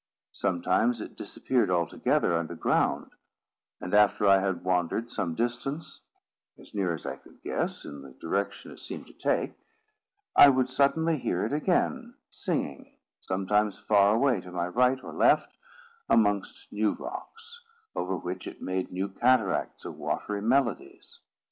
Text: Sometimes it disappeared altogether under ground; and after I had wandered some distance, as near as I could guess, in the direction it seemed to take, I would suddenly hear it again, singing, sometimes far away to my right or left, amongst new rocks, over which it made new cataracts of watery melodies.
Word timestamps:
Sometimes 0.33 0.99
it 0.99 1.15
disappeared 1.15 1.69
altogether 1.69 2.35
under 2.35 2.55
ground; 2.55 3.11
and 3.79 3.93
after 3.93 4.25
I 4.25 4.39
had 4.39 4.63
wandered 4.63 5.11
some 5.11 5.35
distance, 5.35 6.01
as 6.57 6.73
near 6.73 6.95
as 6.95 7.05
I 7.05 7.17
could 7.17 7.43
guess, 7.43 7.85
in 7.85 8.01
the 8.01 8.09
direction 8.09 8.71
it 8.71 8.79
seemed 8.79 9.05
to 9.05 9.13
take, 9.13 9.53
I 10.35 10.49
would 10.49 10.71
suddenly 10.71 11.19
hear 11.19 11.45
it 11.45 11.53
again, 11.53 12.15
singing, 12.31 12.97
sometimes 13.19 13.77
far 13.77 14.15
away 14.15 14.41
to 14.41 14.49
my 14.51 14.69
right 14.69 14.97
or 15.03 15.13
left, 15.13 15.55
amongst 16.09 16.73
new 16.73 16.93
rocks, 16.93 17.63
over 17.95 18.17
which 18.17 18.47
it 18.47 18.59
made 18.59 18.91
new 18.91 19.07
cataracts 19.07 19.85
of 19.85 19.99
watery 19.99 20.41
melodies. 20.41 21.19